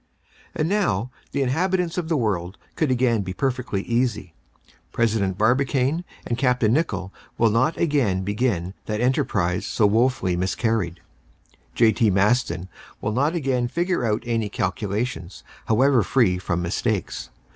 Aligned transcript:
And 0.55 0.67
now 0.67 1.11
the 1.31 1.43
inhabitants 1.43 1.95
of 1.95 2.09
the 2.09 2.17
world 2.17 2.57
could 2.75 2.89
again 2.89 3.21
be 3.21 3.35
perfectly 3.35 3.83
easy. 3.83 4.33
President 4.91 5.37
Barbicane 5.37 6.03
and 6.25 6.39
Capt. 6.39 6.63
Nicholl 6.63 7.13
will 7.37 7.51
not 7.51 7.77
again 7.77 8.23
begin 8.23 8.73
that 8.87 8.99
enterprise 8.99 9.63
so 9.63 9.85
woefully 9.85 10.35
miscarried, 10.35 11.01
J.T. 11.75 12.09
Maston 12.09 12.67
will 12.99 13.13
not 13.13 13.35
again 13.35 13.67
figure 13.67 14.03
out 14.03 14.23
any 14.25 14.49
calculations, 14.49 15.43
however 15.67 16.01
free 16.01 16.39
from 16.39 16.63
mistakes. 16.63 17.29